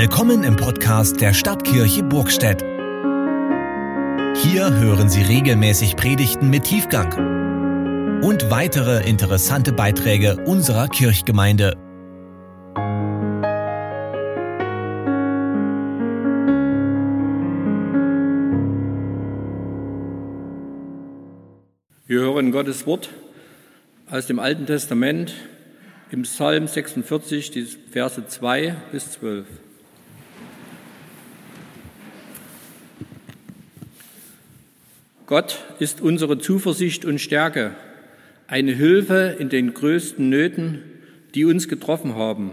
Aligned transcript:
Willkommen 0.00 0.44
im 0.44 0.56
Podcast 0.56 1.20
der 1.20 1.34
Stadtkirche 1.34 2.02
Burgstedt. 2.02 2.62
Hier 4.42 4.72
hören 4.72 5.10
Sie 5.10 5.20
regelmäßig 5.20 5.94
Predigten 5.96 6.48
mit 6.48 6.64
Tiefgang 6.64 8.22
und 8.22 8.50
weitere 8.50 9.06
interessante 9.06 9.74
Beiträge 9.74 10.42
unserer 10.46 10.88
Kirchgemeinde. 10.88 11.76
Wir 22.06 22.20
hören 22.20 22.52
Gottes 22.52 22.86
Wort 22.86 23.10
aus 24.10 24.26
dem 24.26 24.38
Alten 24.38 24.64
Testament 24.64 25.34
im 26.10 26.22
Psalm 26.22 26.68
46, 26.68 27.50
die 27.50 27.64
Verse 27.64 28.26
2 28.26 28.76
bis 28.92 29.12
12. 29.12 29.44
Gott 35.30 35.64
ist 35.78 36.00
unsere 36.00 36.38
Zuversicht 36.38 37.04
und 37.04 37.20
Stärke, 37.20 37.76
eine 38.48 38.72
Hilfe 38.72 39.36
in 39.38 39.48
den 39.48 39.74
größten 39.74 40.28
Nöten, 40.28 40.82
die 41.36 41.44
uns 41.44 41.68
getroffen 41.68 42.16
haben. 42.16 42.50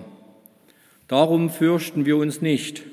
Darum 1.07 1.49
fürchten 1.49 2.05
wir 2.05 2.17
uns 2.17 2.39
nicht, 2.39 2.83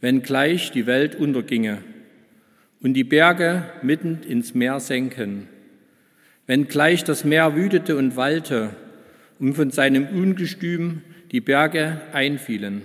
wenn 0.00 0.22
gleich 0.22 0.72
die 0.72 0.86
Welt 0.86 1.14
unterginge 1.14 1.82
und 2.80 2.94
die 2.94 3.04
Berge 3.04 3.64
mitten 3.82 4.20
ins 4.26 4.54
Meer 4.54 4.80
senken, 4.80 5.46
wenn 6.46 6.66
gleich 6.66 7.04
das 7.04 7.22
Meer 7.22 7.54
wütete 7.54 7.98
und 7.98 8.16
wallte 8.16 8.70
und 9.38 9.52
von 9.52 9.70
seinem 9.70 10.06
Ungestüm 10.06 11.02
die 11.32 11.42
Berge 11.42 12.00
einfielen. 12.14 12.80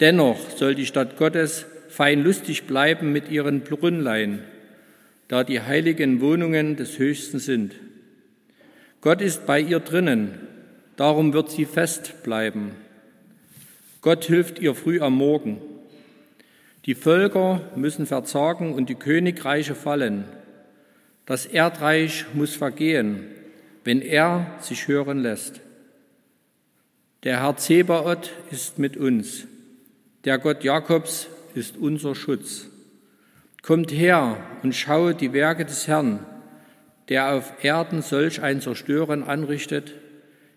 Dennoch 0.00 0.48
soll 0.56 0.74
die 0.74 0.86
Stadt 0.86 1.18
Gottes 1.18 1.66
fein 1.90 2.24
lustig 2.24 2.62
bleiben 2.62 3.12
mit 3.12 3.30
ihren 3.30 3.60
Brünnlein, 3.60 4.38
da 5.28 5.44
die 5.44 5.60
heiligen 5.60 6.20
Wohnungen 6.20 6.76
des 6.76 6.98
Höchsten 6.98 7.38
sind. 7.38 7.74
Gott 9.00 9.20
ist 9.20 9.46
bei 9.46 9.60
ihr 9.60 9.80
drinnen, 9.80 10.38
darum 10.96 11.32
wird 11.32 11.50
sie 11.50 11.64
fest 11.64 12.22
bleiben. 12.22 12.72
Gott 14.00 14.24
hilft 14.24 14.58
ihr 14.58 14.74
früh 14.74 15.00
am 15.00 15.14
Morgen. 15.14 15.60
Die 16.86 16.94
Völker 16.94 17.60
müssen 17.76 18.06
verzagen 18.06 18.74
und 18.74 18.88
die 18.88 18.96
Königreiche 18.96 19.74
fallen. 19.74 20.24
Das 21.26 21.46
Erdreich 21.46 22.26
muss 22.34 22.56
vergehen 22.56 23.26
wenn 23.84 24.00
er 24.00 24.58
sich 24.60 24.88
hören 24.88 25.18
lässt. 25.18 25.60
Der 27.24 27.40
Herr 27.40 27.56
Zebaoth 27.56 28.30
ist 28.50 28.78
mit 28.78 28.96
uns. 28.96 29.46
Der 30.24 30.38
Gott 30.38 30.64
Jakobs 30.64 31.28
ist 31.54 31.76
unser 31.76 32.14
Schutz. 32.14 32.66
Kommt 33.62 33.92
her 33.92 34.38
und 34.64 34.74
schaut 34.74 35.20
die 35.20 35.32
Werke 35.32 35.64
des 35.64 35.86
Herrn, 35.86 36.26
der 37.08 37.32
auf 37.32 37.64
Erden 37.64 38.02
solch 38.02 38.42
ein 38.42 38.60
Zerstören 38.60 39.22
anrichtet, 39.22 39.94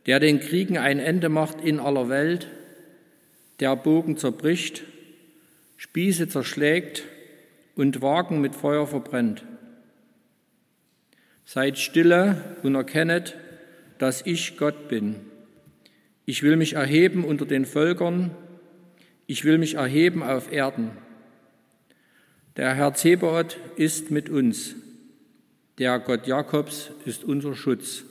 der 0.08 0.20
den 0.20 0.39
Kriegen 0.39 0.80
ein 0.80 0.97
Ende 1.00 1.30
macht 1.30 1.62
in 1.62 1.80
aller 1.80 2.09
Welt, 2.09 2.47
der 3.59 3.75
Bogen 3.75 4.17
zerbricht, 4.17 4.84
Spieße 5.78 6.28
zerschlägt 6.30 7.03
und 7.75 8.02
Wagen 8.02 8.42
mit 8.42 8.56
Feuer 8.56 8.88
verbrennt. 8.88 9.44
Seid 11.45 11.78
stille 11.78 12.56
und 12.64 12.73
erkennet, 12.73 13.36
dass 14.00 14.25
ich 14.25 14.58
Gott 14.58 14.88
bin. 14.88 15.17
Ich 16.25 16.42
will 16.42 16.56
mich 16.56 16.73
erheben 16.73 17.23
unter 17.23 17.45
den 17.45 17.66
Völkern, 17.66 18.31
ich 19.28 19.44
will 19.45 19.59
mich 19.59 19.75
erheben 19.75 20.23
auf 20.23 20.52
Erden. 20.52 20.92
Der 22.58 22.73
Herr 22.73 22.94
Zebaoth 22.94 23.57
ist 23.75 24.12
mit 24.12 24.29
uns, 24.29 24.75
der 25.78 26.00
Gott 26.00 26.25
Jakobs 26.25 26.90
ist 27.03 27.25
unser 27.25 27.53
Schutz. 27.53 28.06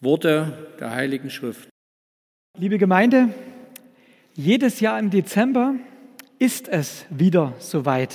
Worte 0.00 0.76
der 0.78 0.92
Heiligen 0.92 1.28
Schrift. 1.28 1.68
Liebe 2.56 2.78
Gemeinde, 2.78 3.30
jedes 4.34 4.78
Jahr 4.78 5.00
im 5.00 5.10
Dezember 5.10 5.74
ist 6.38 6.68
es 6.68 7.04
wieder 7.10 7.54
soweit. 7.58 8.14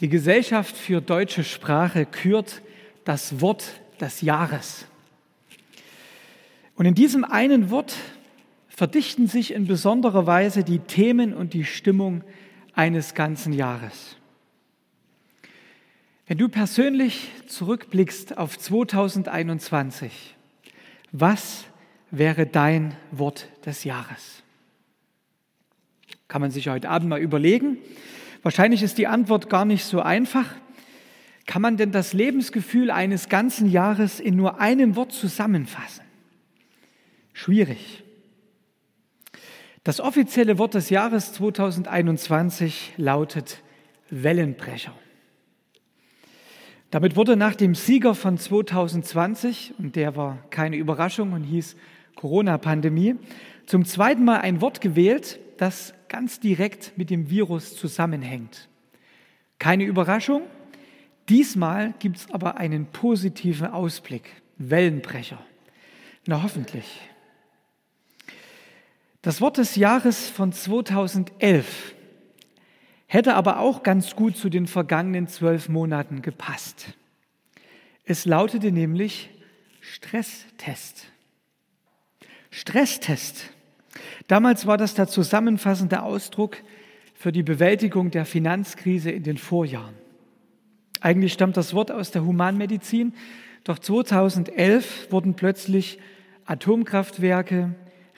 Die 0.00 0.10
Gesellschaft 0.10 0.76
für 0.76 1.00
deutsche 1.00 1.42
Sprache 1.42 2.04
kürt 2.04 2.60
das 3.06 3.40
Wort 3.40 3.80
des 3.98 4.20
Jahres. 4.20 4.84
Und 6.74 6.84
in 6.84 6.94
diesem 6.94 7.24
einen 7.24 7.70
Wort 7.70 7.96
verdichten 8.68 9.26
sich 9.26 9.54
in 9.54 9.66
besonderer 9.66 10.26
Weise 10.26 10.64
die 10.64 10.80
Themen 10.80 11.32
und 11.32 11.54
die 11.54 11.64
Stimmung 11.64 12.24
eines 12.74 13.14
ganzen 13.14 13.52
Jahres. 13.52 14.16
Wenn 16.26 16.38
du 16.38 16.48
persönlich 16.48 17.30
zurückblickst 17.46 18.38
auf 18.38 18.58
2021, 18.58 20.34
was 21.12 21.64
wäre 22.10 22.46
dein 22.46 22.96
Wort 23.10 23.48
des 23.66 23.84
Jahres? 23.84 24.42
Kann 26.28 26.40
man 26.40 26.50
sich 26.50 26.68
heute 26.68 26.88
Abend 26.88 27.08
mal 27.08 27.20
überlegen. 27.20 27.78
Wahrscheinlich 28.42 28.82
ist 28.82 28.98
die 28.98 29.06
Antwort 29.06 29.50
gar 29.50 29.64
nicht 29.64 29.84
so 29.84 30.00
einfach. 30.00 30.46
Kann 31.46 31.62
man 31.62 31.76
denn 31.76 31.92
das 31.92 32.12
Lebensgefühl 32.12 32.90
eines 32.90 33.28
ganzen 33.28 33.70
Jahres 33.70 34.18
in 34.20 34.36
nur 34.36 34.60
einem 34.60 34.96
Wort 34.96 35.12
zusammenfassen? 35.12 36.04
Schwierig. 37.34 38.03
Das 39.84 40.00
offizielle 40.00 40.56
Wort 40.56 40.72
des 40.72 40.88
Jahres 40.88 41.34
2021 41.34 42.94
lautet 42.96 43.62
Wellenbrecher. 44.08 44.94
Damit 46.90 47.16
wurde 47.16 47.36
nach 47.36 47.54
dem 47.54 47.74
Sieger 47.74 48.14
von 48.14 48.38
2020, 48.38 49.74
und 49.78 49.94
der 49.94 50.16
war 50.16 50.38
keine 50.48 50.76
Überraschung 50.76 51.32
und 51.32 51.42
hieß 51.42 51.76
Corona-Pandemie, 52.14 53.16
zum 53.66 53.84
zweiten 53.84 54.24
Mal 54.24 54.40
ein 54.40 54.62
Wort 54.62 54.80
gewählt, 54.80 55.38
das 55.58 55.92
ganz 56.08 56.40
direkt 56.40 56.96
mit 56.96 57.10
dem 57.10 57.28
Virus 57.28 57.76
zusammenhängt. 57.76 58.70
Keine 59.58 59.84
Überraschung, 59.84 60.44
diesmal 61.28 61.92
gibt 61.98 62.16
es 62.16 62.30
aber 62.30 62.56
einen 62.56 62.86
positiven 62.86 63.66
Ausblick, 63.66 64.30
Wellenbrecher. 64.56 65.44
Na 66.26 66.42
hoffentlich. 66.42 67.02
Das 69.24 69.40
Wort 69.40 69.56
des 69.56 69.76
Jahres 69.76 70.28
von 70.28 70.52
2011 70.52 71.94
hätte 73.06 73.34
aber 73.34 73.58
auch 73.58 73.82
ganz 73.82 74.16
gut 74.16 74.36
zu 74.36 74.50
den 74.50 74.66
vergangenen 74.66 75.28
zwölf 75.28 75.70
Monaten 75.70 76.20
gepasst. 76.20 76.92
Es 78.04 78.26
lautete 78.26 78.70
nämlich 78.70 79.30
Stresstest. 79.80 81.06
Stresstest. 82.50 83.50
Damals 84.28 84.66
war 84.66 84.76
das 84.76 84.92
der 84.92 85.08
zusammenfassende 85.08 86.02
Ausdruck 86.02 86.58
für 87.14 87.32
die 87.32 87.42
Bewältigung 87.42 88.10
der 88.10 88.26
Finanzkrise 88.26 89.10
in 89.10 89.22
den 89.22 89.38
Vorjahren. 89.38 89.94
Eigentlich 91.00 91.32
stammt 91.32 91.56
das 91.56 91.72
Wort 91.72 91.90
aus 91.90 92.10
der 92.10 92.26
Humanmedizin, 92.26 93.14
doch 93.64 93.78
2011 93.78 95.10
wurden 95.10 95.32
plötzlich 95.32 95.98
Atomkraftwerke, 96.44 97.74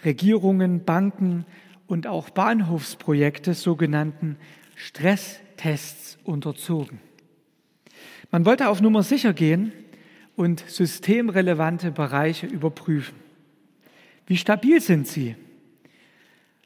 Regierungen, 0.06 0.84
Banken 0.84 1.44
und 1.86 2.06
auch 2.06 2.30
Bahnhofsprojekte 2.30 3.52
sogenannten 3.52 4.38
Stresstests 4.74 6.18
unterzogen. 6.24 7.00
Man 8.30 8.46
wollte 8.46 8.68
auf 8.68 8.80
Nummer 8.80 9.02
sicher 9.02 9.34
gehen 9.34 9.72
und 10.36 10.60
systemrelevante 10.66 11.90
Bereiche 11.90 12.46
überprüfen. 12.46 13.16
Wie 14.26 14.36
stabil 14.36 14.80
sind 14.80 15.06
sie? 15.06 15.36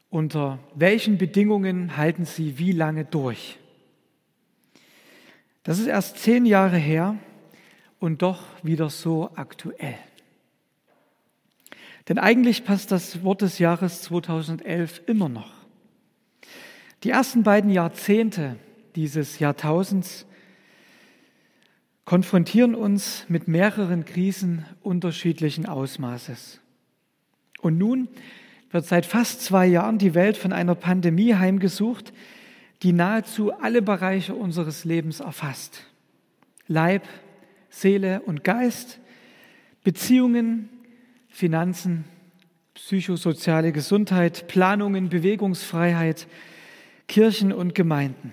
Unter 0.09 0.59
welchen 0.75 1.17
Bedingungen 1.17 1.95
halten 1.95 2.25
Sie 2.25 2.57
wie 2.59 2.73
lange 2.73 3.05
durch? 3.05 3.57
Das 5.63 5.79
ist 5.79 5.87
erst 5.87 6.17
zehn 6.17 6.45
Jahre 6.45 6.77
her 6.77 7.15
und 7.99 8.21
doch 8.21 8.43
wieder 8.63 8.89
so 8.89 9.29
aktuell. 9.35 9.97
Denn 12.11 12.19
eigentlich 12.19 12.65
passt 12.65 12.91
das 12.91 13.23
Wort 13.23 13.41
des 13.41 13.57
Jahres 13.57 14.01
2011 14.01 15.03
immer 15.05 15.29
noch. 15.29 15.53
Die 17.05 17.09
ersten 17.09 17.43
beiden 17.43 17.71
Jahrzehnte 17.71 18.57
dieses 18.97 19.39
Jahrtausends 19.39 20.25
konfrontieren 22.03 22.75
uns 22.75 23.23
mit 23.29 23.47
mehreren 23.47 24.03
Krisen 24.03 24.65
unterschiedlichen 24.81 25.65
Ausmaßes. 25.65 26.59
Und 27.61 27.77
nun 27.77 28.09
wird 28.71 28.85
seit 28.85 29.05
fast 29.05 29.41
zwei 29.41 29.65
Jahren 29.65 29.97
die 29.97 30.13
Welt 30.13 30.35
von 30.35 30.51
einer 30.51 30.75
Pandemie 30.75 31.35
heimgesucht, 31.35 32.11
die 32.83 32.91
nahezu 32.91 33.53
alle 33.53 33.81
Bereiche 33.81 34.35
unseres 34.35 34.83
Lebens 34.83 35.21
erfasst. 35.21 35.87
Leib, 36.67 37.07
Seele 37.69 38.19
und 38.23 38.43
Geist, 38.43 38.99
Beziehungen, 39.85 40.67
Finanzen, 41.31 42.03
psychosoziale 42.75 43.71
Gesundheit, 43.71 44.47
Planungen, 44.47 45.09
Bewegungsfreiheit, 45.09 46.27
Kirchen 47.07 47.51
und 47.51 47.73
Gemeinden. 47.73 48.31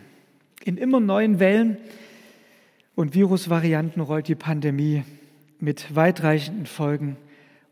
In 0.65 0.77
immer 0.77 1.01
neuen 1.01 1.39
Wellen 1.39 1.79
und 2.95 3.15
Virusvarianten 3.15 4.03
rollt 4.03 4.29
die 4.29 4.35
Pandemie 4.35 5.05
mit 5.61 5.95
weitreichenden 5.95 6.67
Folgen 6.67 7.17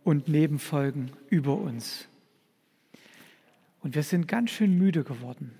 und 0.04 0.28
Nebenfolgen 0.28 1.10
über 1.28 1.56
uns. 1.58 2.06
Und 3.82 3.94
wir 3.94 4.04
sind 4.04 4.28
ganz 4.28 4.50
schön 4.50 4.78
müde 4.78 5.04
geworden. 5.04 5.52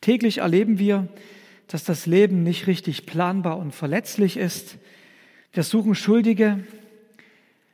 Täglich 0.00 0.38
erleben 0.38 0.78
wir, 0.78 1.08
dass 1.68 1.84
das 1.84 2.06
Leben 2.06 2.42
nicht 2.42 2.66
richtig 2.66 3.06
planbar 3.06 3.58
und 3.58 3.74
verletzlich 3.74 4.36
ist. 4.36 4.78
Wir 5.52 5.62
suchen 5.62 5.94
Schuldige. 5.94 6.64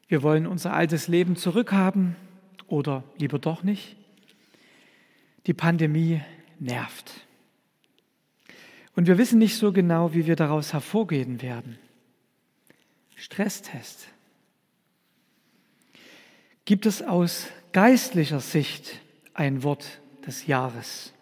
Wir 0.09 0.23
wollen 0.23 0.47
unser 0.47 0.73
altes 0.73 1.07
Leben 1.07 1.37
zurückhaben 1.37 2.17
oder 2.67 3.05
lieber 3.19 3.39
doch 3.39 3.63
nicht. 3.63 3.97
Die 5.47 5.55
Pandemie 5.55 6.23
nervt. 6.59 7.13
Und 8.97 9.07
wir 9.07 9.19
wissen 9.19 9.39
nicht 9.39 9.57
so 9.57 9.71
genau, 9.73 10.15
wie 10.15 10.27
wir 10.27 10.35
daraus 10.35 10.73
hervorgehen 10.73 11.41
werden. 11.43 11.79
Stresstest. 13.15 14.09
Gibt 16.65 16.87
es 16.87 17.03
aus 17.03 17.47
geistlicher 17.73 18.41
Sicht 18.41 19.01
ein 19.35 19.63
Wort 19.63 20.01
des 20.27 20.47
Jahres? 20.47 21.13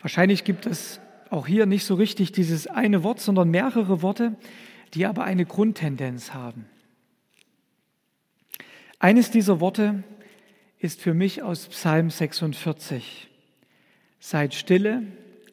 Wahrscheinlich 0.00 0.44
gibt 0.44 0.66
es 0.66 1.00
auch 1.30 1.46
hier 1.46 1.66
nicht 1.66 1.84
so 1.84 1.94
richtig 1.94 2.32
dieses 2.32 2.66
eine 2.66 3.02
Wort, 3.02 3.20
sondern 3.20 3.50
mehrere 3.50 4.02
Worte, 4.02 4.36
die 4.94 5.06
aber 5.06 5.24
eine 5.24 5.44
Grundtendenz 5.44 6.34
haben. 6.34 6.66
Eines 8.98 9.30
dieser 9.30 9.60
Worte 9.60 10.04
ist 10.78 11.00
für 11.00 11.14
mich 11.14 11.42
aus 11.42 11.66
Psalm 11.68 12.10
46. 12.10 13.28
Seid 14.20 14.54
stille 14.54 15.02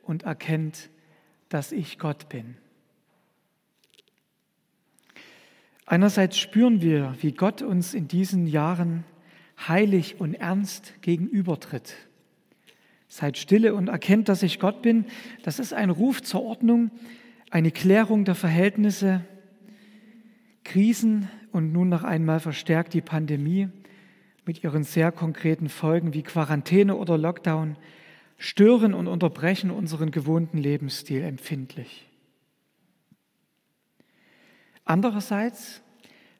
und 0.04 0.24
erkennt, 0.24 0.90
dass 1.50 1.72
ich 1.72 2.00
Gott 2.00 2.30
bin. 2.30 2.56
Einerseits 5.86 6.38
spüren 6.38 6.82
wir, 6.82 7.16
wie 7.20 7.34
Gott 7.34 7.62
uns 7.62 7.94
in 7.94 8.08
diesen 8.08 8.48
Jahren 8.48 9.04
heilig 9.68 10.20
und 10.20 10.36
ernst 10.36 11.02
gegenübertritt. 11.02 11.96
Seid 13.10 13.38
stille 13.38 13.76
und 13.76 13.90
erkennt, 13.90 14.30
dass 14.30 14.44
ich 14.44 14.60
Gott 14.60 14.82
bin. 14.82 15.06
Das 15.44 15.60
ist 15.60 15.74
ein 15.74 15.90
Ruf 15.90 16.22
zur 16.22 16.44
Ordnung, 16.44 16.92
eine 17.50 17.72
Klärung 17.72 18.24
der 18.24 18.36
Verhältnisse, 18.36 19.26
Krisen 20.72 21.28
und 21.52 21.74
nun 21.74 21.90
noch 21.90 22.04
einmal 22.04 22.40
verstärkt 22.40 22.94
die 22.94 23.02
Pandemie 23.02 23.68
mit 24.46 24.64
ihren 24.64 24.86
sehr 24.86 25.12
konkreten 25.12 25.68
Folgen 25.68 26.14
wie 26.14 26.24
Quarantäne 26.24 26.96
oder 26.96 27.18
Lockdown 27.18 27.76
stören 28.38 28.94
und 28.94 29.08
unterbrechen 29.08 29.70
unseren 29.70 30.12
gewohnten 30.12 30.58
Lebensstil 30.58 31.24
empfindlich. 31.24 32.08
Andererseits 34.86 35.82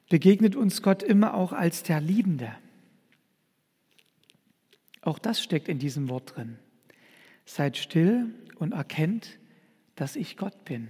begegnet 0.08 0.56
uns 0.56 0.80
Gott 0.80 1.02
immer 1.02 1.34
auch 1.34 1.52
als 1.52 1.82
der 1.82 2.00
Liebende. 2.00 2.54
Auch 5.02 5.18
das 5.18 5.42
steckt 5.42 5.68
in 5.68 5.78
diesem 5.78 6.08
Wort 6.08 6.36
drin. 6.36 6.58
Seid 7.44 7.76
still 7.76 8.32
und 8.56 8.72
erkennt, 8.72 9.38
dass 9.94 10.16
ich 10.16 10.38
Gott 10.38 10.64
bin. 10.64 10.88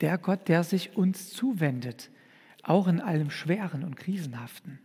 Der 0.00 0.16
Gott, 0.16 0.46
der 0.46 0.62
sich 0.62 0.96
uns 0.96 1.30
zuwendet, 1.30 2.12
auch 2.62 2.86
in 2.86 3.00
allem 3.00 3.30
Schweren 3.30 3.84
und 3.84 3.96
Krisenhaften. 3.96 4.78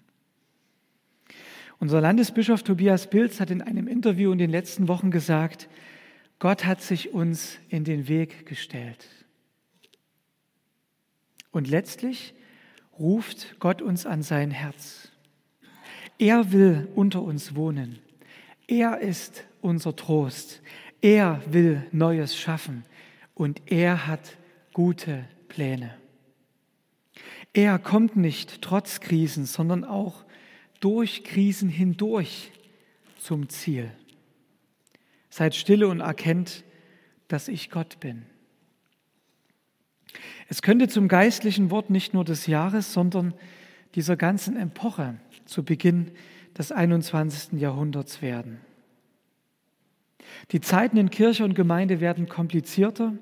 Unser 1.80 2.02
Landesbischof 2.02 2.64
Tobias 2.64 3.10
Pilz 3.10 3.40
hat 3.40 3.52
in 3.52 3.62
einem 3.62 3.88
Interview 3.88 4.32
in 4.32 4.40
den 4.40 4.50
letzten 4.50 4.88
Wochen 4.88 5.12
gesagt, 5.12 5.70
Gott 6.40 6.66
hat 6.66 6.82
sich 6.82 7.14
uns 7.14 7.58
in 7.70 7.84
den 7.84 8.08
Weg 8.08 8.46
gestellt. 8.46 9.08
Und 11.52 11.68
letztlich 11.68 12.34
ruft 12.98 13.60
Gott 13.60 13.82
uns 13.82 14.06
an 14.06 14.24
sein 14.24 14.52
Herz. 14.52 15.12
Er 16.20 16.52
will 16.52 16.88
unter 16.96 17.22
uns 17.22 17.56
wohnen. 17.56 18.00
Er 18.68 19.00
ist 19.00 19.46
unser 19.62 19.96
Trost. 19.96 20.62
Er 21.02 21.42
will 21.48 21.86
Neues 21.92 22.36
schaffen 22.36 22.84
und 23.36 23.62
er 23.68 24.08
hat 24.08 24.38
gute 24.74 25.26
Pläne. 25.48 25.96
Er 27.58 27.80
kommt 27.80 28.16
nicht 28.16 28.62
trotz 28.62 29.00
Krisen, 29.00 29.48
sondern 29.48 29.84
auch 29.84 30.24
durch 30.80 31.24
Krisen 31.24 31.70
hindurch 31.70 32.52
zum 33.18 33.50
Ziel. 33.50 33.90
Seid 35.32 35.56
stille 35.56 35.88
und 35.88 36.00
erkennt, 36.00 36.64
dass 37.28 37.48
ich 37.48 37.72
Gott 37.72 38.00
bin. 38.00 38.28
Es 40.48 40.62
könnte 40.62 40.88
zum 40.88 41.08
geistlichen 41.08 41.72
Wort 41.72 41.90
nicht 41.90 42.14
nur 42.14 42.24
des 42.24 42.46
Jahres, 42.46 42.94
sondern 42.94 43.34
dieser 43.96 44.18
ganzen 44.18 44.56
Epoche 44.56 45.16
zu 45.46 45.66
Beginn 45.66 46.12
des 46.60 46.72
21. 46.72 47.60
Jahrhunderts 47.60 48.22
werden. 48.22 48.60
Die 50.52 50.62
Zeiten 50.62 50.98
in 50.98 51.10
Kirche 51.10 51.44
und 51.44 51.56
Gemeinde 51.56 52.02
werden 52.02 52.30
komplizierter 52.30 53.18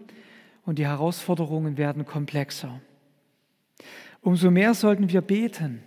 und 0.65 0.77
die 0.77 0.87
Herausforderungen 0.87 1.77
werden 1.77 2.03
komplexer. 2.03 2.81
Umso 4.25 4.49
mehr 4.49 4.73
sollten 4.73 5.11
wir 5.11 5.21
beten 5.21 5.83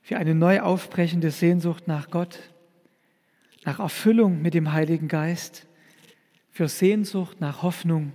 für 0.00 0.16
eine 0.16 0.32
neu 0.32 0.60
aufbrechende 0.60 1.32
Sehnsucht 1.32 1.88
nach 1.88 2.08
Gott, 2.08 2.38
nach 3.64 3.80
Erfüllung 3.80 4.40
mit 4.40 4.54
dem 4.54 4.72
Heiligen 4.72 5.08
Geist, 5.08 5.66
für 6.52 6.68
Sehnsucht 6.68 7.40
nach 7.40 7.62
Hoffnung, 7.62 8.12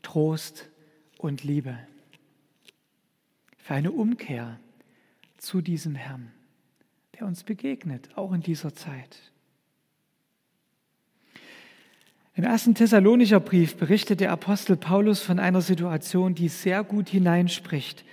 Trost 0.00 0.70
und 1.18 1.44
Liebe, 1.44 1.78
für 3.58 3.74
eine 3.74 3.92
Umkehr 3.92 4.58
zu 5.36 5.60
diesem 5.60 5.94
Herrn 5.94 6.32
der 7.18 7.26
uns 7.26 7.44
begegnet, 7.44 8.08
auch 8.16 8.32
in 8.32 8.40
dieser 8.40 8.72
Zeit. 8.72 9.18
Im 12.34 12.44
ersten 12.44 12.74
Thessalonicher 12.74 13.40
Brief 13.40 13.76
berichtet 13.76 14.20
der 14.20 14.32
Apostel 14.32 14.76
Paulus 14.76 15.20
von 15.20 15.38
einer 15.38 15.60
Situation, 15.60 16.34
die 16.34 16.48
sehr 16.48 16.84
gut 16.84 17.10
hineinspricht 17.10 18.06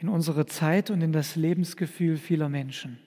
in 0.00 0.08
unsere 0.08 0.46
Zeit 0.46 0.90
und 0.90 1.02
in 1.02 1.12
das 1.12 1.36
Lebensgefühl 1.36 2.16
vieler 2.16 2.48
Menschen. 2.48 2.98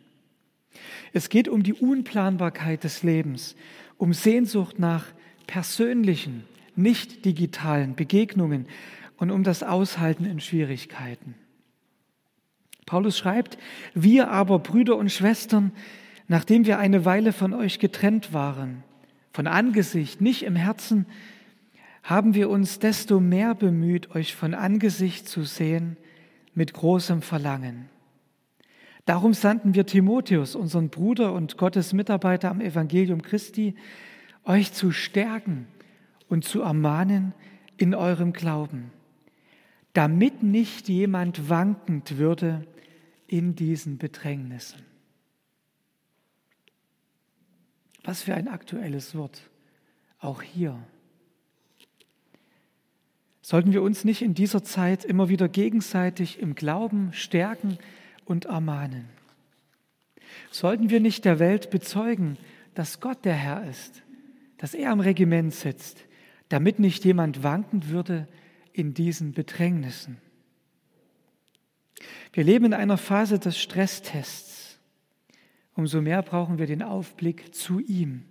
Es 1.11 1.29
geht 1.29 1.47
um 1.47 1.63
die 1.63 1.73
Unplanbarkeit 1.73 2.83
des 2.83 3.03
Lebens, 3.03 3.55
um 3.97 4.13
Sehnsucht 4.13 4.79
nach 4.79 5.05
persönlichen, 5.47 6.43
nicht 6.75 7.25
digitalen 7.25 7.95
Begegnungen 7.95 8.67
und 9.17 9.31
um 9.31 9.43
das 9.43 9.63
Aushalten 9.63 10.25
in 10.25 10.39
Schwierigkeiten. 10.39 11.35
Paulus 12.85 13.17
schreibt, 13.17 13.57
wir 13.93 14.29
aber, 14.29 14.59
Brüder 14.59 14.95
und 14.97 15.11
Schwestern, 15.11 15.71
nachdem 16.27 16.65
wir 16.65 16.77
eine 16.79 17.05
Weile 17.05 17.33
von 17.33 17.53
euch 17.53 17.79
getrennt 17.79 18.33
waren, 18.33 18.83
von 19.31 19.47
Angesicht, 19.47 20.21
nicht 20.21 20.43
im 20.43 20.55
Herzen, 20.55 21.07
haben 22.03 22.35
wir 22.35 22.49
uns 22.49 22.79
desto 22.79 23.19
mehr 23.19 23.55
bemüht, 23.55 24.13
euch 24.13 24.35
von 24.35 24.53
Angesicht 24.53 25.27
zu 25.27 25.43
sehen 25.43 25.97
mit 26.55 26.73
großem 26.73 27.21
Verlangen. 27.21 27.89
Darum 29.05 29.33
sandten 29.33 29.75
wir 29.75 29.85
Timotheus, 29.85 30.55
unseren 30.55 30.89
Bruder 30.89 31.33
und 31.33 31.57
Gottes 31.57 31.93
Mitarbeiter 31.93 32.49
am 32.49 32.61
Evangelium 32.61 33.21
Christi, 33.21 33.75
euch 34.45 34.71
zu 34.71 34.91
stärken 34.91 35.67
und 36.29 36.45
zu 36.45 36.61
ermahnen 36.61 37.33
in 37.77 37.93
eurem 37.93 38.33
Glauben, 38.33 38.91
damit 39.93 40.41
nicht 40.41 40.87
jemand 40.87 41.49
wankend 41.49 42.17
würde 42.17 42.65
in 43.27 43.55
diesen 43.55 43.97
Bedrängnissen. 43.97 44.83
Was 48.03 48.23
für 48.23 48.35
ein 48.35 48.47
aktuelles 48.47 49.15
Wort, 49.15 49.49
auch 50.19 50.41
hier. 50.41 50.77
Sollten 53.45 53.73
wir 53.73 53.81
uns 53.81 54.05
nicht 54.05 54.21
in 54.21 54.33
dieser 54.33 54.63
Zeit 54.63 55.03
immer 55.03 55.27
wieder 55.27 55.49
gegenseitig 55.49 56.39
im 56.39 56.55
Glauben 56.55 57.11
stärken 57.11 57.77
und 58.23 58.45
ermahnen? 58.45 59.09
Sollten 60.49 60.89
wir 60.89 61.01
nicht 61.01 61.25
der 61.25 61.39
Welt 61.39 61.69
bezeugen, 61.69 62.37
dass 62.73 63.01
Gott 63.01 63.25
der 63.25 63.33
Herr 63.33 63.69
ist, 63.69 64.01
dass 64.57 64.73
er 64.73 64.91
am 64.91 65.01
Regiment 65.01 65.53
sitzt, 65.53 66.05
damit 66.47 66.79
nicht 66.79 67.03
jemand 67.03 67.43
wanken 67.43 67.89
würde 67.89 68.29
in 68.71 68.93
diesen 68.93 69.33
Bedrängnissen? 69.33 70.19
Wir 72.31 72.45
leben 72.45 72.63
in 72.63 72.73
einer 72.73 72.97
Phase 72.97 73.39
des 73.39 73.59
Stresstests. 73.59 74.79
Umso 75.75 76.01
mehr 76.01 76.21
brauchen 76.21 76.59
wir 76.59 76.65
den 76.65 76.81
Aufblick 76.81 77.53
zu 77.53 77.81
ihm 77.81 78.23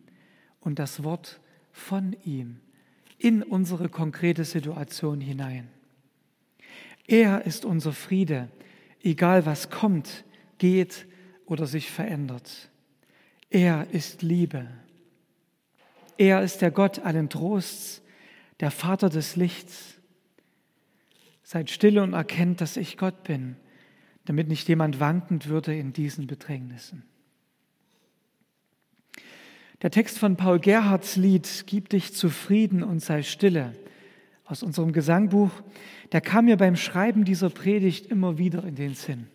und 0.60 0.78
das 0.78 1.04
Wort 1.04 1.38
von 1.70 2.16
ihm 2.24 2.60
in 3.22 3.44
unsere 3.44 3.88
konkrete 3.88 4.44
Situation 4.44 5.20
hinein. 5.20 5.68
Er 7.06 7.46
ist 7.46 7.64
unser 7.64 7.92
Friede, 7.92 8.48
egal 9.00 9.46
was 9.46 9.70
kommt, 9.70 10.24
geht 10.58 11.06
oder 11.46 11.66
sich 11.66 11.90
verändert. 11.90 12.68
Er 13.48 13.86
ist 13.92 14.22
Liebe. 14.22 14.66
Er 16.18 16.42
ist 16.42 16.62
der 16.62 16.72
Gott 16.72 16.98
allen 16.98 17.28
Trosts, 17.28 18.02
der 18.58 18.72
Vater 18.72 19.08
des 19.08 19.36
Lichts. 19.36 19.98
Seid 21.44 21.70
stille 21.70 22.02
und 22.02 22.14
erkennt, 22.14 22.60
dass 22.60 22.76
ich 22.76 22.96
Gott 22.96 23.22
bin, 23.22 23.56
damit 24.24 24.48
nicht 24.48 24.68
jemand 24.68 24.98
wankend 24.98 25.46
würde 25.48 25.76
in 25.76 25.92
diesen 25.92 26.26
Bedrängnissen. 26.26 27.04
Der 29.82 29.90
Text 29.90 30.20
von 30.20 30.36
Paul 30.36 30.60
Gerhards 30.60 31.16
Lied 31.16 31.64
Gib 31.66 31.88
dich 31.88 32.14
zufrieden 32.14 32.84
und 32.84 33.00
sei 33.00 33.22
stille 33.22 33.74
aus 34.44 34.62
unserem 34.62 34.92
Gesangbuch, 34.92 35.50
der 36.12 36.20
kam 36.20 36.44
mir 36.44 36.56
beim 36.56 36.76
Schreiben 36.76 37.24
dieser 37.24 37.50
Predigt 37.50 38.06
immer 38.06 38.38
wieder 38.38 38.64
in 38.64 38.76
den 38.76 38.94
Sinn. 38.94 39.26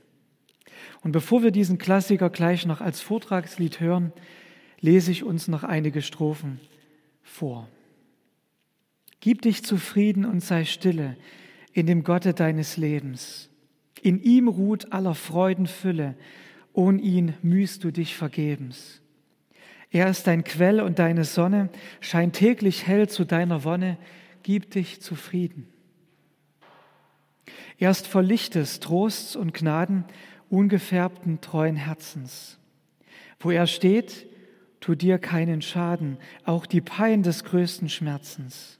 Und 1.01 1.11
bevor 1.11 1.43
wir 1.43 1.51
diesen 1.51 1.77
Klassiker 1.77 2.29
gleich 2.29 2.65
noch 2.65 2.81
als 2.81 3.01
Vortragslied 3.01 3.79
hören, 3.79 4.13
lese 4.79 5.11
ich 5.11 5.23
uns 5.23 5.47
noch 5.47 5.63
einige 5.63 6.01
Strophen 6.01 6.59
vor. 7.23 7.67
Gib 9.19 9.41
dich 9.41 9.63
zufrieden 9.63 10.23
und 10.23 10.41
sei 10.41 10.65
stille 10.65 11.17
in 11.73 11.87
dem 11.87 12.03
Gotte 12.03 12.33
deines 12.33 12.77
Lebens. 12.77 13.49
In 14.01 14.21
ihm 14.21 14.47
ruht 14.47 14.93
aller 14.93 15.15
Freuden 15.15 15.67
Fülle, 15.67 16.15
ohne 16.73 17.01
ihn 17.01 17.33
mühst 17.41 17.83
du 17.83 17.91
dich 17.91 18.15
vergebens. 18.15 19.01
Er 19.91 20.09
ist 20.09 20.27
dein 20.27 20.43
Quell 20.43 20.81
und 20.81 20.99
deine 20.99 21.23
Sonne, 21.23 21.69
scheint 22.01 22.35
täglich 22.35 22.87
hell 22.87 23.07
zu 23.07 23.25
deiner 23.25 23.63
Wonne, 23.63 23.97
gib 24.43 24.71
dich 24.71 25.01
zufrieden. 25.01 25.67
Er 27.77 27.91
ist 27.91 28.07
voll 28.07 28.25
Lichtes, 28.25 28.79
Trosts 28.79 29.35
und 29.35 29.53
Gnaden, 29.53 30.03
ungefärbten, 30.49 31.41
treuen 31.41 31.75
Herzens. 31.75 32.57
Wo 33.39 33.51
er 33.51 33.67
steht, 33.67 34.25
tu 34.79 34.95
dir 34.95 35.19
keinen 35.19 35.61
Schaden, 35.61 36.17
auch 36.43 36.65
die 36.65 36.81
Pein 36.81 37.23
des 37.23 37.43
größten 37.43 37.89
Schmerzens. 37.89 38.79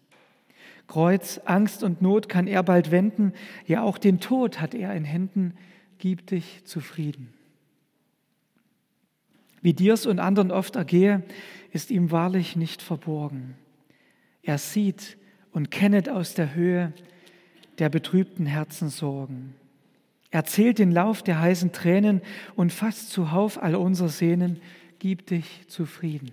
Kreuz, 0.88 1.42
Angst 1.46 1.84
und 1.84 2.02
Not 2.02 2.30
kann 2.30 2.48
er 2.48 2.64
bald 2.64 2.92
wenden, 2.92 3.34
ja 3.66 3.84
auch 3.84 3.98
den 3.98 4.20
Tod 4.20 4.60
hat 4.62 4.74
er 4.74 4.94
in 4.94 5.04
Händen, 5.04 5.54
gib 6.00 6.28
dich 6.28 6.64
zufrieden. 6.66 7.34
Wie 9.62 9.74
dir's 9.74 10.06
und 10.06 10.20
anderen 10.20 10.52
oft 10.52 10.76
ergehe, 10.76 11.24
ist 11.72 11.92
ihm 11.92 12.12
wahrlich 12.12 12.56
nicht 12.56 12.82
verborgen. 12.82 13.56
Er 14.42 14.58
sieht 14.58 15.18
und 15.52 15.72
kennet 15.72 16.10
aus 16.10 16.34
der 16.34 16.56
Höhe 16.56 16.94
der 17.80 17.90
betrübten 17.90 18.46
Herzen 18.46 18.90
Sorgen. 18.90 19.56
Er 20.30 20.46
zählt 20.46 20.80
den 20.80 20.92
Lauf 20.92 21.24
der 21.24 21.40
heißen 21.40 21.72
Tränen 21.72 22.22
und 22.56 22.74
fasst 22.74 23.12
zuhauf 23.12 23.62
all 23.62 23.76
unser 23.76 24.10
Sehnen, 24.10 24.62
gib 25.00 25.28
dich 25.28 25.68
zufrieden. 25.68 26.32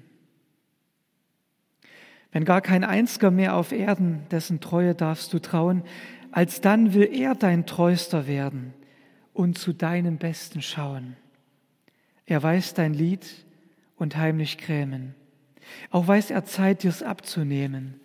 Wenn 2.33 2.45
gar 2.45 2.61
kein 2.61 2.83
Einziger 2.83 3.31
mehr 3.31 3.55
auf 3.55 3.71
Erden, 3.71 4.27
dessen 4.31 4.61
Treue 4.61 4.95
darfst 4.95 5.33
du 5.33 5.39
trauen, 5.39 5.85
alsdann 6.33 6.93
will 6.93 7.09
er 7.13 7.37
dein 7.37 7.65
Treuster 7.65 8.27
werden 8.27 8.75
und 9.33 9.57
zu 9.57 9.73
deinem 9.73 10.19
Besten 10.19 10.61
schauen. 10.61 11.17
Er 12.27 12.43
weiß 12.43 12.75
dein 12.75 12.95
Lied 12.95 13.27
und 13.97 14.17
heimlich 14.17 14.59
grämen. 14.59 15.15
Auch 15.91 16.07
weiß 16.07 16.31
er 16.31 16.45
Zeit, 16.45 16.83
dir's 16.83 17.03
abzunehmen. 17.03 18.01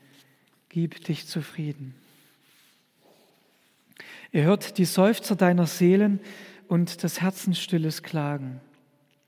Gib 0.70 1.04
dich 1.06 1.28
zufrieden. 1.28 1.96
Er 4.32 4.44
hört 4.44 4.78
die 4.78 4.86
Seufzer 4.86 5.36
deiner 5.36 5.66
Seelen 5.66 6.20
und 6.68 7.04
das 7.04 7.22
Herzensstilles 7.22 8.04
Klagen. 8.04 8.62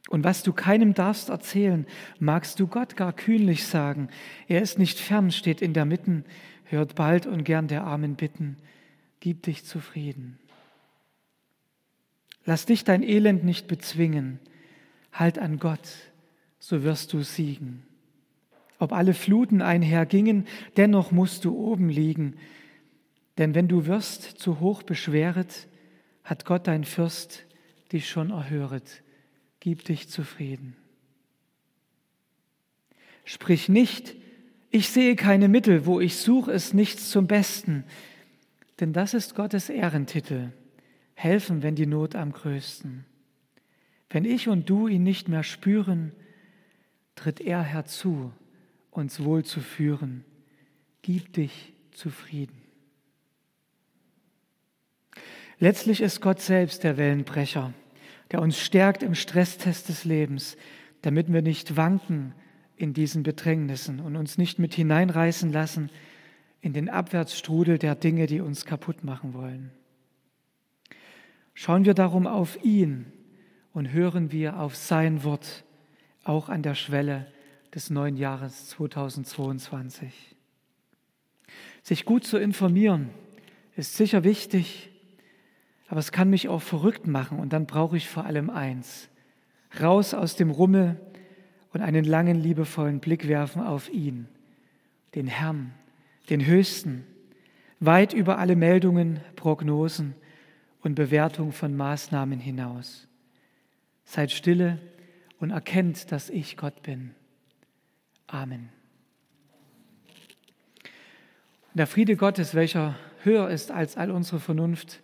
Und 0.10 0.24
was 0.24 0.44
du 0.44 0.54
keinem 0.54 0.94
darfst 0.94 1.30
erzählen, 1.30 1.88
magst 2.20 2.60
du 2.60 2.68
Gott 2.68 2.96
gar 2.96 3.14
kühnlich 3.14 3.66
sagen. 3.66 4.10
Er 4.48 4.62
ist 4.62 4.78
nicht 4.78 5.00
fern, 5.00 5.32
steht 5.32 5.62
in 5.62 5.74
der 5.74 5.86
Mitten, 5.86 6.26
hört 6.66 6.96
bald 6.96 7.26
und 7.26 7.44
gern 7.44 7.68
der 7.68 7.86
Armen 7.86 8.16
bitten. 8.16 8.58
Gib 9.22 9.44
dich 9.44 9.66
zufrieden. 9.66 10.38
Lass 12.46 12.66
dich 12.66 12.84
dein 12.84 13.04
Elend 13.04 13.44
nicht 13.44 13.68
bezwingen. 13.68 14.40
Halt 15.12 15.40
an 15.40 15.60
Gott, 15.60 15.88
so 16.60 16.84
wirst 16.84 17.14
du 17.14 17.24
siegen. 17.24 17.84
Ob 18.80 18.94
alle 18.94 19.14
Fluten 19.14 19.62
einhergingen, 19.62 20.48
dennoch 20.78 21.12
musst 21.12 21.46
du 21.46 21.56
oben 21.56 21.90
liegen. 21.90 22.36
Denn 23.38 23.54
wenn 23.54 23.68
du 23.68 23.86
wirst 23.86 24.24
zu 24.24 24.60
hoch 24.60 24.84
beschweret, 24.84 25.68
hat 26.24 26.46
Gott 26.46 26.68
dein 26.68 26.84
Fürst 26.84 27.46
dich 27.92 28.10
schon 28.10 28.32
erhöret. 28.32 29.04
Gib 29.60 29.86
dich 29.86 30.10
zufrieden. 30.10 30.76
Sprich 33.26 33.70
nicht, 33.70 34.16
ich 34.72 34.90
sehe 34.90 35.16
keine 35.16 35.48
Mittel, 35.48 35.86
wo 35.86 36.00
ich 36.00 36.18
suche 36.18 36.52
es 36.52 36.74
nichts 36.74 37.10
zum 37.10 37.28
Besten, 37.28 37.84
denn 38.80 38.94
das 38.94 39.14
ist 39.14 39.36
Gottes 39.36 39.70
Ehrentitel. 39.70 40.52
Helfen, 41.14 41.62
wenn 41.62 41.76
die 41.76 41.86
Not 41.86 42.16
am 42.16 42.32
größten. 42.32 43.06
Wenn 44.12 44.26
ich 44.26 44.50
und 44.50 44.70
du 44.70 44.88
ihn 44.88 45.04
nicht 45.04 45.30
mehr 45.30 45.44
spüren, 45.44 46.12
tritt 47.16 47.40
er 47.40 47.64
herzu, 47.64 48.32
uns 48.90 49.24
wohl 49.24 49.46
zu 49.46 49.62
führen. 49.62 50.26
Gib 51.02 51.34
dich 51.34 51.74
zufrieden. 51.92 52.62
Letztlich 55.60 56.02
ist 56.02 56.22
Gott 56.22 56.42
selbst 56.42 56.84
der 56.84 56.98
Wellenbrecher, 56.98 57.74
der 58.32 58.42
uns 58.42 58.60
stärkt 58.60 59.04
im 59.04 59.16
Stresstest 59.16 59.90
des 59.90 60.06
Lebens, 60.06 60.58
damit 61.02 61.32
wir 61.32 61.42
nicht 61.42 61.78
wanken 61.78 62.34
in 62.76 62.94
diesen 62.94 63.24
Bedrängnissen 63.24 64.00
und 64.00 64.16
uns 64.16 64.38
nicht 64.38 64.60
mit 64.60 64.74
hineinreißen 64.74 65.52
lassen 65.52 65.90
in 66.62 66.74
den 66.74 66.90
Abwärtsstrudel 66.90 67.78
der 67.78 67.96
Dinge, 67.96 68.26
die 68.26 68.42
uns 68.42 68.66
kaputt 68.66 69.04
machen 69.04 69.34
wollen. 69.34 69.72
Schauen 71.54 71.86
wir 71.86 71.94
darum 71.94 72.28
auf 72.28 72.64
ihn, 72.64 73.12
und 73.74 73.92
hören 73.92 74.32
wir 74.32 74.60
auf 74.60 74.76
sein 74.76 75.24
Wort, 75.24 75.64
auch 76.24 76.50
an 76.50 76.62
der 76.62 76.76
Schwelle 76.76 77.26
des 77.74 77.90
neuen 77.90 78.18
Jahres 78.18 78.68
2022. 78.70 80.36
Sich 81.82 82.06
gut 82.06 82.26
zu 82.26 82.38
informieren 82.38 83.10
ist 83.76 83.96
sicher 83.96 84.24
wichtig, 84.24 84.90
aber 85.88 86.00
es 86.00 86.12
kann 86.12 86.30
mich 86.30 86.48
auch 86.48 86.62
verrückt 86.62 87.08
machen 87.08 87.40
und 87.40 87.54
dann 87.54 87.66
brauche 87.66 87.98
ich 87.98 88.08
vor 88.08 88.26
allem 88.26 88.50
eins, 88.50 89.10
raus 89.82 90.14
aus 90.14 90.36
dem 90.36 90.52
Rummel 90.52 91.00
und 91.74 91.82
einen 91.82 92.06
langen, 92.06 92.40
liebevollen 92.40 93.00
Blick 93.00 93.28
werfen 93.28 93.62
auf 93.62 93.90
ihn, 93.90 94.28
den 95.16 95.28
Herrn, 95.28 95.74
den 96.30 96.46
Höchsten, 96.46 97.06
weit 97.80 98.14
über 98.14 98.38
alle 98.38 98.56
Meldungen, 98.56 99.22
Prognosen 99.36 100.14
und 100.82 100.96
Bewertung 100.96 101.52
von 101.52 101.76
Maßnahmen 101.76 102.40
hinaus. 102.40 103.08
Seid 104.04 104.32
stille 104.32 104.80
und 105.40 105.52
erkennt, 105.52 106.12
dass 106.12 106.30
ich 106.30 106.58
Gott 106.58 106.82
bin. 106.84 107.16
Amen. 108.28 108.70
Der 111.74 111.88
Friede 111.88 112.16
Gottes, 112.16 112.54
welcher 112.54 112.98
höher 113.24 113.50
ist 113.50 113.72
als 113.72 113.96
all 113.96 114.12
unsere 114.12 114.40
Vernunft, 114.40 115.02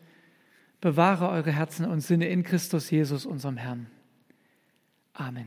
bewahre 0.81 1.29
eure 1.29 1.51
Herzen 1.51 1.85
und 1.85 2.01
Sinne 2.01 2.27
in 2.27 2.43
Christus 2.43 2.89
Jesus, 2.91 3.25
unserem 3.25 3.57
Herrn. 3.57 3.87
Amen. 5.13 5.35